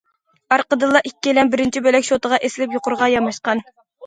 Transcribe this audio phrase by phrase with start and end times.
[0.53, 3.65] ئارقىدىنلا ئىككىيلەن بىرىنچى بۆلەك شوتىغا ئېسىلىپ يۇقىرىغا ياماشقان.